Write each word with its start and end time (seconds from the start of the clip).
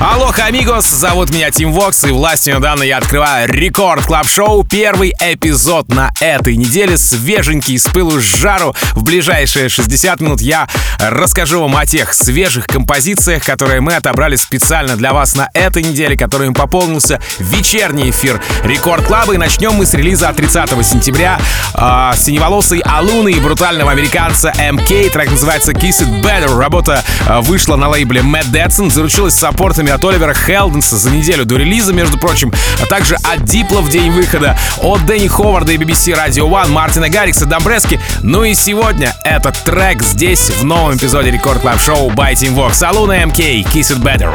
Алоха, 0.00 0.44
амигос, 0.44 0.88
зовут 0.88 1.30
меня 1.30 1.50
Тим 1.50 1.72
Вокс, 1.72 2.04
и 2.04 2.12
властью 2.12 2.60
данной 2.60 2.86
я 2.86 2.98
открываю 2.98 3.52
Record 3.52 4.06
Club 4.06 4.28
Show. 4.28 4.62
Первый 4.62 5.12
эпизод 5.18 5.88
на 5.88 6.12
этой 6.20 6.54
неделе, 6.54 6.96
свеженький, 6.96 7.76
с 7.80 7.88
пылу 7.88 8.20
с 8.20 8.22
жару. 8.22 8.76
В 8.92 9.02
ближайшие 9.02 9.68
60 9.68 10.20
минут 10.20 10.40
я 10.40 10.68
расскажу 11.00 11.62
вам 11.62 11.76
о 11.76 11.84
тех 11.84 12.14
свежих 12.14 12.68
композициях, 12.68 13.44
которые 13.44 13.80
мы 13.80 13.94
отобрали 13.94 14.36
специально 14.36 14.94
для 14.94 15.12
вас 15.12 15.34
на 15.34 15.50
этой 15.52 15.82
неделе, 15.82 16.16
которыми 16.16 16.52
пополнился 16.52 17.20
вечерний 17.40 18.10
эфир 18.10 18.40
Record 18.62 19.04
Club 19.04 19.24
а. 19.24 19.34
И 19.34 19.36
начнем 19.36 19.72
мы 19.72 19.84
с 19.84 19.94
релиза 19.94 20.32
30 20.32 20.86
сентября 20.86 21.40
э, 21.74 22.12
синеволосый 22.16 22.78
Алуны 22.84 23.32
и 23.32 23.40
брутального 23.40 23.90
американца 23.90 24.52
МК. 24.58 25.10
Трек 25.10 25.32
называется 25.32 25.72
Kiss 25.72 26.04
It 26.04 26.22
Better. 26.22 26.56
Работа 26.56 27.02
э, 27.26 27.40
вышла 27.40 27.74
на 27.74 27.88
лейбле 27.88 28.20
Mad 28.20 28.52
Decent, 28.52 28.92
заручилась 28.92 29.34
саппортами 29.34 29.87
от 29.90 30.04
Оливера 30.04 30.34
Хелденса 30.34 30.96
за 30.96 31.10
неделю 31.10 31.44
до 31.44 31.56
релиза, 31.56 31.92
между 31.92 32.18
прочим, 32.18 32.52
а 32.82 32.86
также 32.86 33.16
от 33.16 33.44
Дипла 33.44 33.80
в 33.80 33.88
день 33.88 34.10
выхода, 34.10 34.58
от 34.82 35.04
Дэнни 35.06 35.28
Ховарда 35.28 35.72
и 35.72 35.76
BBC 35.76 36.14
Radio 36.14 36.48
One, 36.48 36.68
Мартина 36.68 37.08
Гаррикса, 37.08 37.46
Домбрески. 37.46 38.00
Ну 38.22 38.44
и 38.44 38.54
сегодня 38.54 39.14
этот 39.24 39.56
трек 39.64 40.02
здесь, 40.02 40.50
в 40.50 40.64
новом 40.64 40.96
эпизоде 40.96 41.30
Record 41.30 41.60
Club 41.60 41.80
Show 41.80 42.10
by 42.10 42.32
Tim 42.32 42.54
Vox. 42.54 42.74
Алуна, 42.74 43.24
МК, 43.24 43.42
Kiss 43.62 43.92
It 43.92 44.00
Better. 44.00 44.32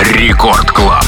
Record 0.00 0.70
Club. 0.70 1.04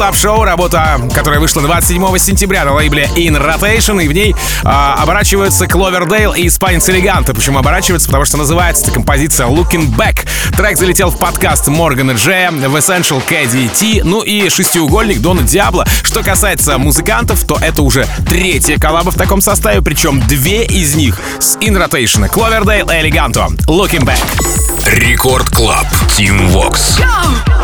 Club 0.00 0.14
Show, 0.14 0.44
работа, 0.44 0.98
которая 1.14 1.40
вышла 1.40 1.60
27 1.60 2.16
сентября 2.16 2.64
на 2.64 2.72
лейбле 2.72 3.04
In 3.16 3.36
Rotation, 3.36 4.02
и 4.02 4.08
в 4.08 4.12
ней 4.12 4.34
а, 4.64 4.94
оборачиваются 4.94 5.66
Кловердейл 5.66 6.32
и 6.32 6.48
Спайнс 6.48 6.88
Элеганта. 6.88 7.34
Почему 7.34 7.58
оборачиваются? 7.58 8.08
Потому 8.08 8.24
что 8.24 8.38
называется 8.38 8.84
эта 8.84 8.92
композиция 8.92 9.46
Looking 9.48 9.94
Back. 9.94 10.26
Трек 10.56 10.78
залетел 10.78 11.10
в 11.10 11.18
подкаст 11.18 11.68
Morgan 11.68 12.14
G, 12.14 12.50
в 12.50 12.76
Essential 12.76 13.22
KDT, 13.28 14.00
ну 14.02 14.22
и 14.22 14.48
шестиугольник 14.48 15.20
Дона 15.20 15.42
Диабло. 15.42 15.86
Что 16.02 16.22
касается 16.22 16.78
музыкантов, 16.78 17.44
то 17.44 17.58
это 17.60 17.82
уже 17.82 18.06
третья 18.26 18.78
коллаба 18.78 19.10
в 19.10 19.16
таком 19.16 19.42
составе, 19.42 19.82
причем 19.82 20.26
две 20.26 20.64
из 20.64 20.94
них 20.94 21.20
с 21.38 21.58
In 21.58 21.76
Rotation. 21.76 22.26
Кловердейл 22.26 22.88
и 22.88 22.94
Элеганто. 22.94 23.48
Looking 23.68 24.06
Back. 24.06 24.18
Рекорд 24.94 25.50
Клаб. 25.50 25.86
Тим 26.16 26.48
Вокс. 26.48 26.98
Go! 26.98 27.59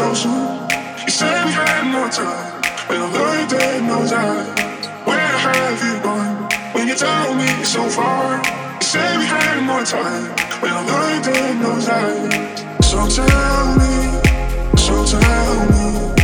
so 0.00 0.14
soon. 0.14 0.56
You 1.04 1.10
said 1.10 1.44
we 1.44 1.52
had 1.52 1.84
no 1.92 2.08
time, 2.08 2.62
but 2.88 2.96
I 2.96 3.06
learned 3.16 3.50
that 3.50 3.82
no 3.84 3.98
time. 4.08 4.48
Where 5.04 5.36
have 5.44 5.78
you 5.84 6.02
gone? 6.02 6.48
When 6.72 6.88
you 6.88 6.94
told 6.94 7.36
me 7.36 7.48
so 7.64 7.86
far, 7.86 8.40
you 8.80 8.86
said 8.92 9.18
we 9.18 9.26
had 9.26 9.60
more 9.60 9.84
time, 9.84 10.32
but 10.60 10.70
I 10.70 10.80
learned 10.90 11.24
that 11.26 11.52
no 11.64 11.72
time. 11.84 12.32
So 12.82 12.98
tell 13.12 13.66
me, 13.80 13.94
so 14.78 15.04
tell 15.04 16.14
me. 16.14 16.19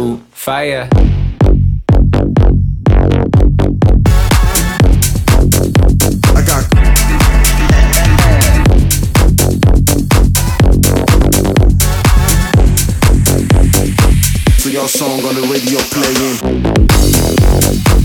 beautiful 0.00 0.20
fire. 0.30 0.88
your 14.70 14.86
song 14.86 15.18
on 15.24 15.34
the 15.34 15.42
radio 15.50 15.80
playing. 15.90 17.99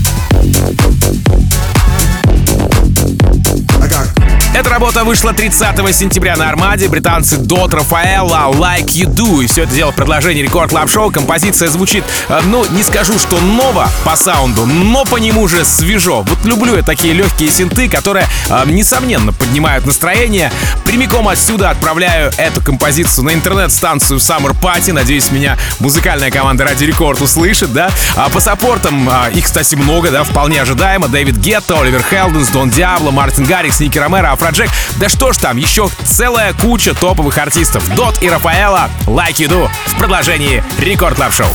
Работа 4.64 5.04
вышла 5.04 5.34
30 5.34 5.94
сентября 5.94 6.34
на 6.36 6.48
Армаде. 6.48 6.88
Британцы 6.88 7.36
Дот 7.36 7.74
Рафаэлла 7.74 8.50
Like 8.52 8.86
You 8.88 9.06
Do. 9.06 9.44
И 9.44 9.46
все 9.46 9.64
это 9.64 9.74
дело 9.74 9.92
в 9.92 9.96
продолжении 9.96 10.40
рекорд 10.42 10.70
клаб 10.70 10.90
шоу 10.90 11.10
Композиция 11.10 11.68
звучит, 11.68 12.04
э, 12.28 12.40
ну, 12.46 12.64
не 12.70 12.82
скажу, 12.82 13.18
что 13.18 13.38
ново 13.38 13.88
по 14.04 14.16
саунду, 14.16 14.64
но 14.66 15.04
по 15.04 15.16
нему 15.16 15.46
же 15.46 15.64
свежо. 15.64 16.22
Вот 16.22 16.44
люблю 16.44 16.74
я 16.74 16.82
такие 16.82 17.12
легкие 17.12 17.50
синты, 17.50 17.88
которые, 17.88 18.26
э, 18.48 18.62
несомненно, 18.66 19.32
поднимают 19.32 19.84
настроение. 19.84 20.50
Прямиком 20.84 21.28
отсюда 21.28 21.70
отправляю 21.70 22.32
эту 22.38 22.62
композицию 22.62 23.24
на 23.24 23.34
интернет-станцию 23.34 24.18
Summer 24.18 24.56
Party. 24.58 24.92
Надеюсь, 24.92 25.30
меня 25.30 25.58
музыкальная 25.80 26.30
команда 26.30 26.64
Радио 26.64 26.84
Рекорд 26.84 27.20
услышит, 27.20 27.72
да? 27.72 27.90
А 28.14 28.30
по 28.30 28.40
саппортам 28.40 29.08
а, 29.08 29.28
их, 29.28 29.44
кстати, 29.44 29.74
много, 29.74 30.10
да, 30.10 30.24
вполне 30.24 30.62
ожидаемо. 30.62 31.08
Дэвид 31.08 31.36
Гетта, 31.36 31.80
Оливер 31.80 32.02
Хелденс, 32.02 32.48
Дон 32.48 32.70
Диабло, 32.70 33.10
Мартин 33.10 33.44
Гаррикс, 33.44 33.80
Ники 33.80 33.98
Ромеро, 33.98 34.32
Афроджек. 34.46 34.70
Да 34.98 35.08
что 35.08 35.32
ж 35.32 35.38
там, 35.38 35.56
еще 35.56 35.88
целая 36.04 36.52
куча 36.54 36.94
топовых 36.94 37.36
артистов. 37.38 37.88
Дот 37.96 38.22
и 38.22 38.30
Рафаэла, 38.30 38.90
Like 39.06 39.38
You 39.38 39.48
Do 39.48 39.70
в 39.86 39.98
продолжении 39.98 40.62
Record 40.78 41.16
Club 41.16 41.32
Show. 41.32 41.48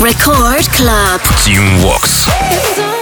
Record 0.00 0.66
Club. 0.68 1.20
Tim 1.44 1.82
Vox. 1.82 2.99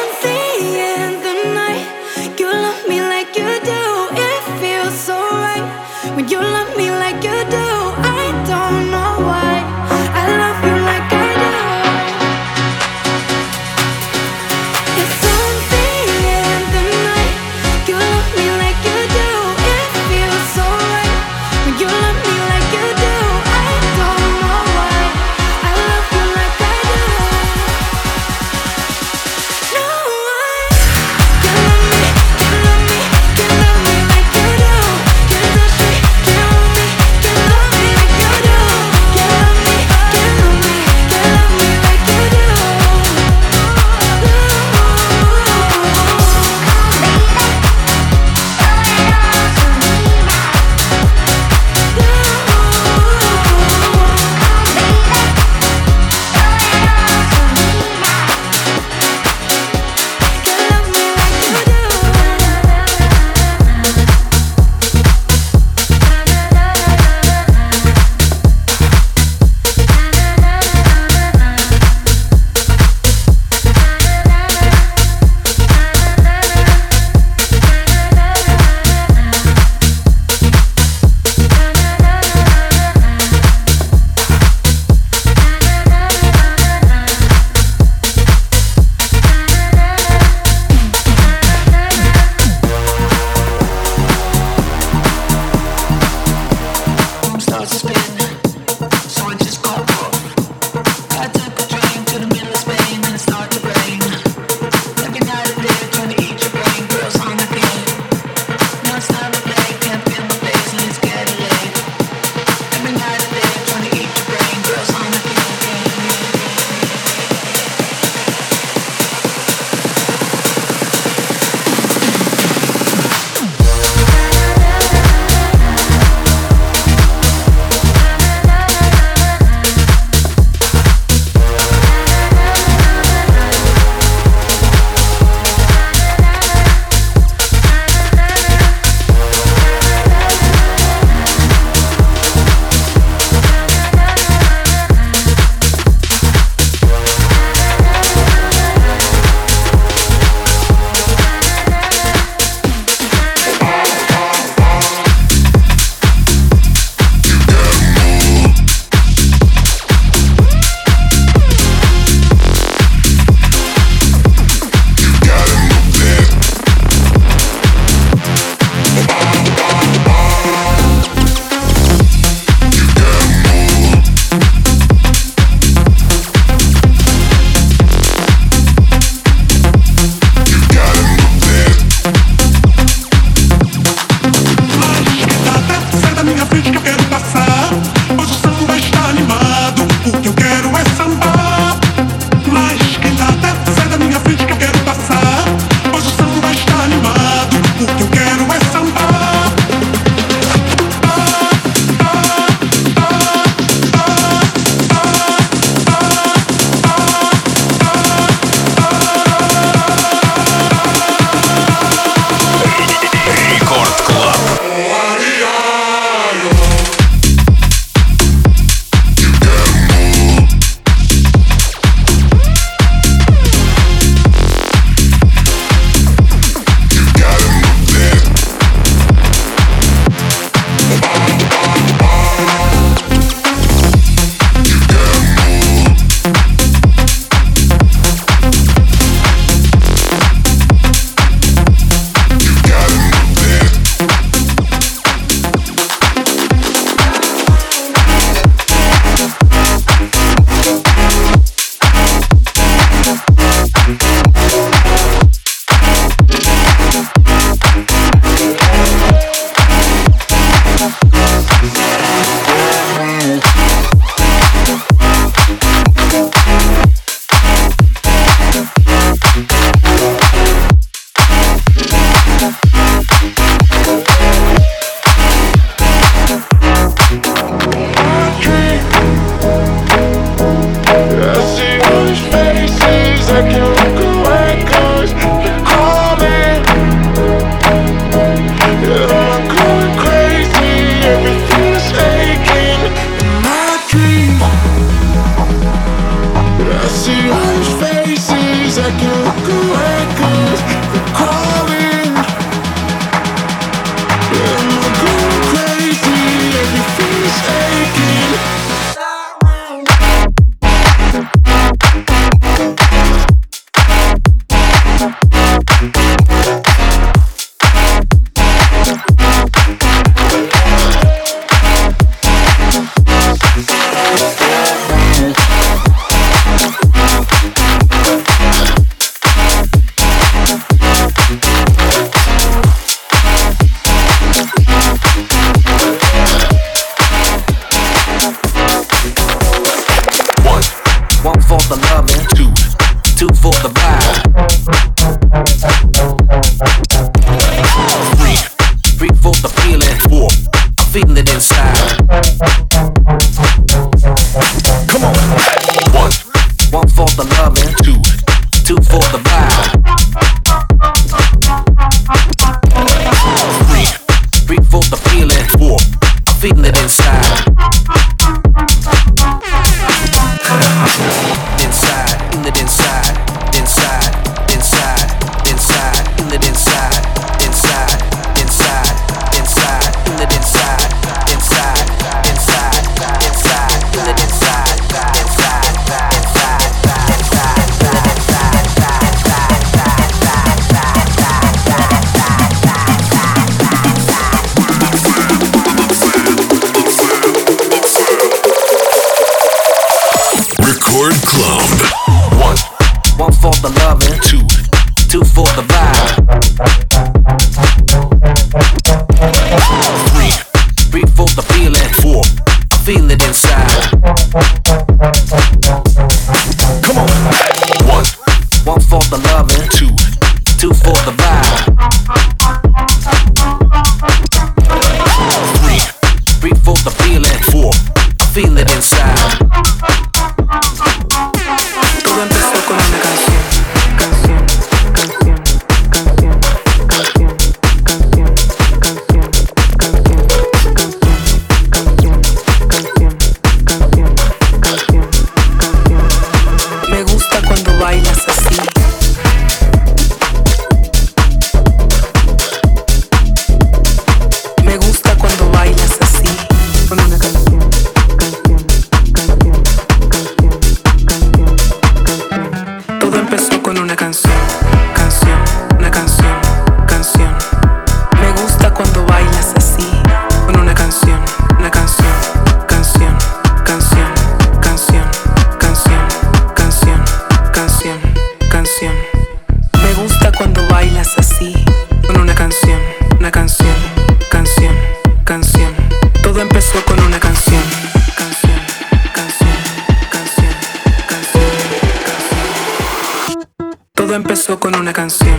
Una 494.89 494.95
canción, 494.95 495.39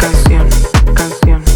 canción, 0.00 0.48
canción, 0.94 1.55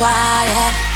quiet 0.00 0.89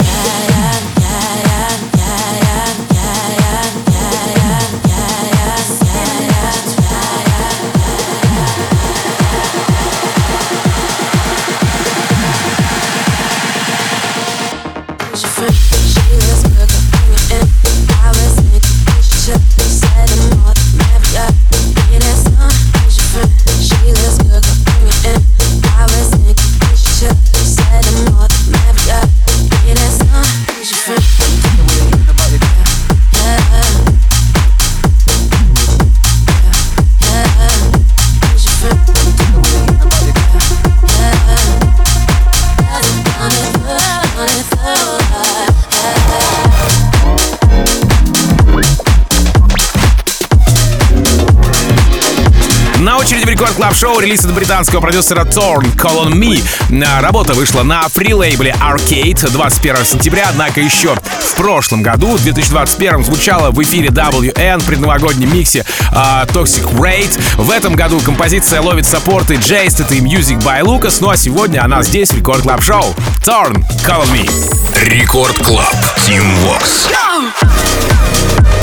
Шоу 53.78 53.98
релиз 53.98 54.24
от 54.24 54.32
британского 54.32 54.80
продюсера 54.80 55.24
Torn 55.24 55.74
Call 55.74 56.06
on 56.06 56.12
Me. 56.12 56.40
А, 56.86 57.00
Работа 57.00 57.34
вышла 57.34 57.64
на 57.64 57.82
фри-лейбле 57.88 58.54
Arcade 58.60 59.28
21 59.30 59.84
сентября, 59.84 60.26
однако 60.28 60.60
еще 60.60 60.94
в 60.94 61.34
прошлом 61.34 61.82
году, 61.82 62.16
в 62.16 62.22
2021 62.22 63.04
звучала 63.04 63.50
в 63.50 63.60
эфире 63.62 63.88
WN 63.88 64.60
в 64.60 64.64
предновогоднем 64.64 65.34
миксе 65.34 65.64
а, 65.90 66.24
Toxic 66.26 66.72
Raid. 66.74 67.20
В 67.36 67.50
этом 67.50 67.74
году 67.74 67.98
композиция 68.00 68.60
ловит 68.60 68.86
саппорты 68.86 69.34
это 69.34 69.94
и 69.94 70.00
Music 70.00 70.38
by 70.42 70.60
Lucas, 70.60 70.98
ну 71.00 71.10
а 71.10 71.16
сегодня 71.16 71.64
она 71.64 71.82
здесь 71.82 72.10
в 72.10 72.16
Рекорд 72.16 72.42
Клаб 72.42 72.62
Шоу. 72.62 72.94
Torn 73.24 73.64
Call 73.84 74.04
on 74.04 74.12
Me. 74.12 74.84
Рекорд 74.84 75.36
Клаб. 75.38 75.74
Тим 76.06 76.22
Вокс. 76.36 76.86
Something 76.86 78.53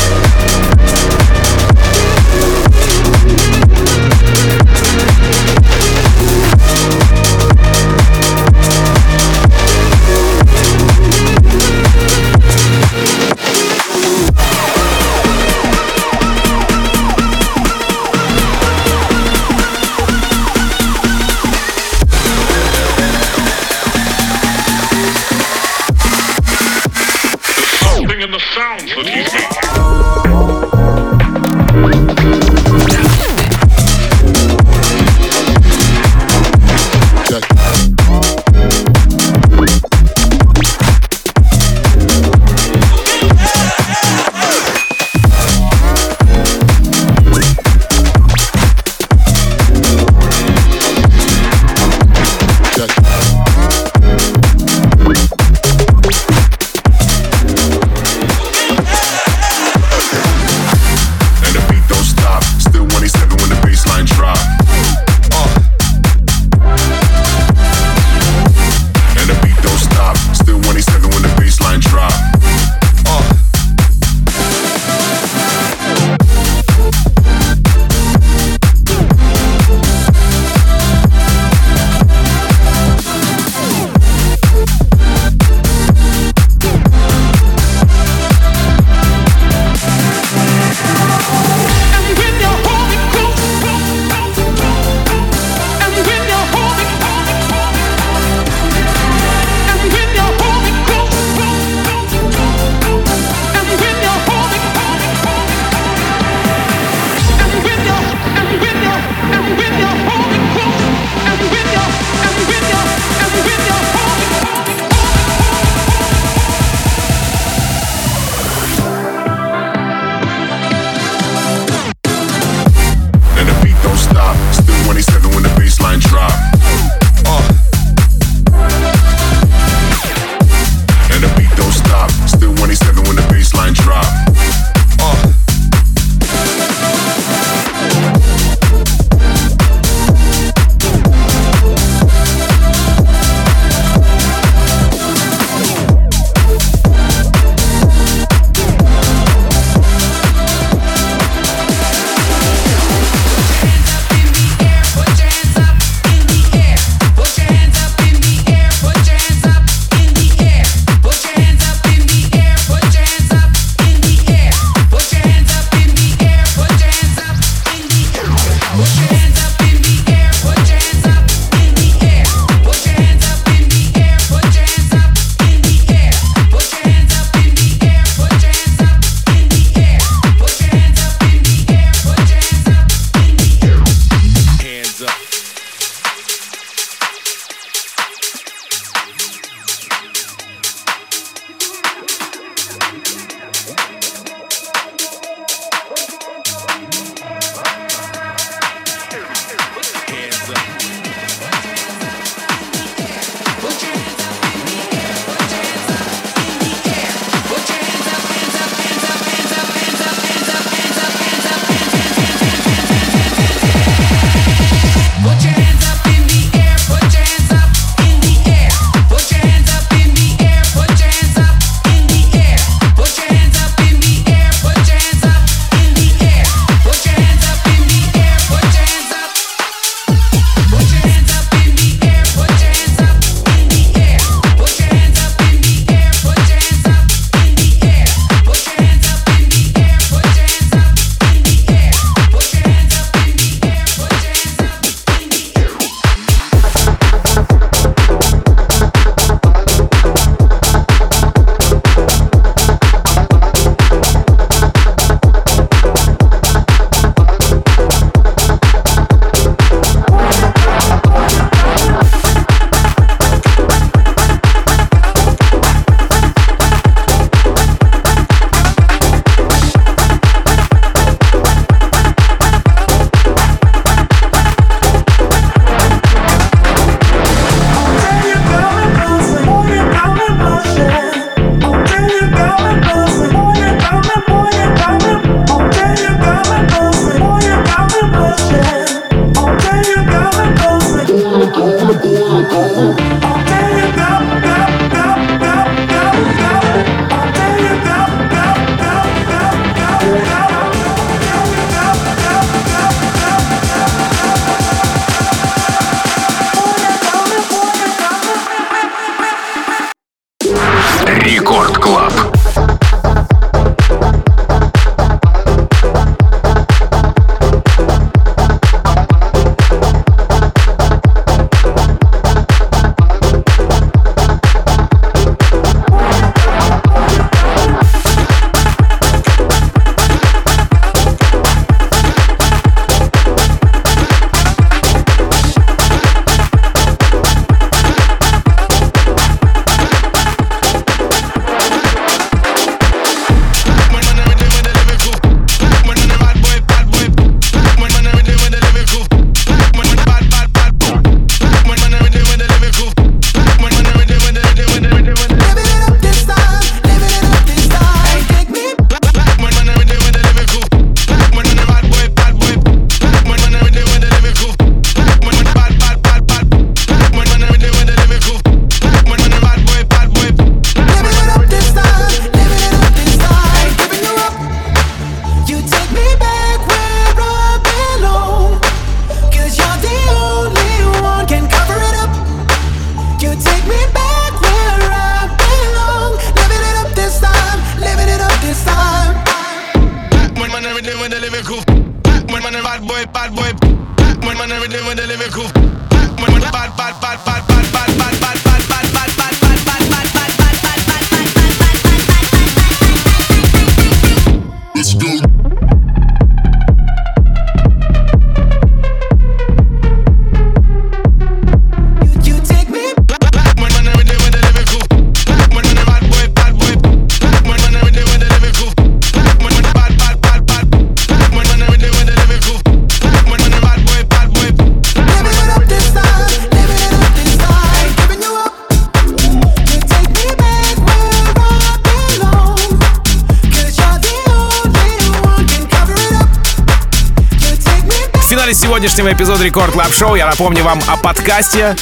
сегодняшнего 438.81 439.13
эпизода 439.13 439.43
Record 439.43 439.73
Club 439.73 439.91
Show 439.93 440.15
я 440.15 440.25
напомню 440.25 440.63
вам 440.63 440.81
о 440.87 440.97
подкасте. 440.97 441.75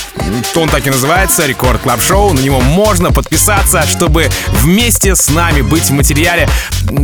Он 0.55 0.69
так 0.69 0.85
и 0.85 0.89
называется, 0.89 1.45
Record 1.45 1.81
Club 1.81 2.01
Show. 2.01 2.33
На 2.33 2.39
него 2.39 2.59
можно 2.59 3.11
подписаться, 3.11 3.85
чтобы 3.87 4.29
вместе 4.49 5.15
с 5.15 5.29
нами 5.29 5.61
быть 5.61 5.89
в 5.89 5.91
материале 5.91 6.49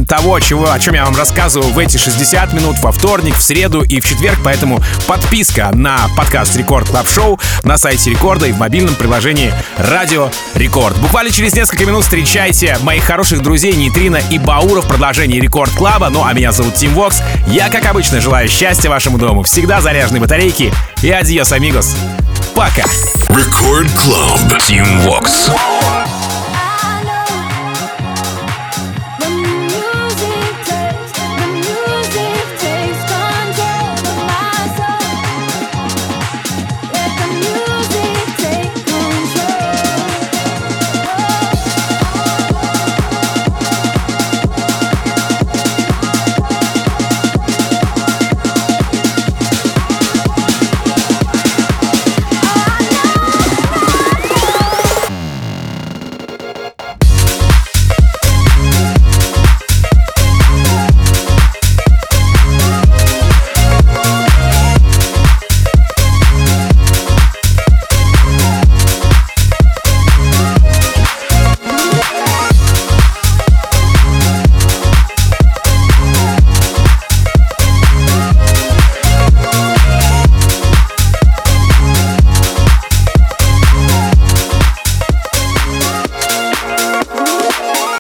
того, 0.08 0.40
чего, 0.40 0.72
о 0.72 0.80
чем 0.80 0.96
я 0.96 1.06
вам 1.06 1.16
рассказываю 1.16 1.72
в 1.72 1.80
эти 1.80 1.98
60 1.98 2.54
минут 2.54 2.78
во 2.82 2.92
вторник, 2.92 3.36
в 3.36 3.42
среду 3.42 3.82
и 3.82 4.00
в 4.00 4.06
четверг. 4.06 4.38
Поэтому 4.44 4.82
подписка 5.08 5.72
на 5.74 6.08
подкаст 6.18 6.56
Record 6.56 6.90
Club 6.90 7.08
Show 7.08 7.40
на 7.64 7.78
сайте 7.78 8.10
Рекорда 8.10 8.48
и 8.48 8.52
в 8.52 8.58
мобильном 8.58 8.96
приложении 8.96 9.54
Радио 9.78 10.30
Рекорд. 10.56 10.98
Буквально 10.98 11.32
через 11.32 11.54
несколько 11.54 11.86
минут 11.86 12.04
встречайте 12.04 12.78
моих 12.82 13.04
хороших 13.04 13.42
друзей 13.42 13.74
Нейтрина 13.74 14.22
и 14.30 14.40
Баура 14.40 14.82
в 14.82 14.88
продолжении 14.88 15.40
Record 15.40 15.72
Club 15.72 15.97
а. 15.97 16.10
Ну 16.10 16.24
а 16.24 16.34
меня 16.34 16.52
зовут 16.52 16.76
Тим 16.76 16.94
Вокс. 16.94 17.22
Я, 17.48 17.70
как 17.70 17.86
обычно, 17.86 18.22
желаю 18.22 18.50
счастья 18.50 18.90
вашему 18.90 19.18
дому, 19.18 19.44
всегда 19.44 19.82
заряженной 19.82 20.20
батарейки 20.20 20.74
и 21.02 21.10
адьос, 21.10 21.52
амигос. 21.52 21.96
Record 23.32 23.88
Club. 23.98 24.60
Team 24.62 24.86
Vox. 25.04 25.95